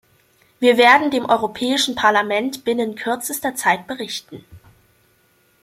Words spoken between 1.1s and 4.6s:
dem Europäischen Parlament binnen kürzester Zeit berichten.